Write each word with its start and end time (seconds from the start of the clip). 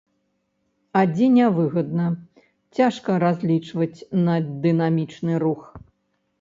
А 1.01 1.03
дзе 1.11 1.27
нявыгадна, 1.33 2.07
цяжка 2.79 3.11
разлічваць 3.27 4.05
на 4.25 4.35
дынамічны 4.67 5.33
рух. 5.49 5.61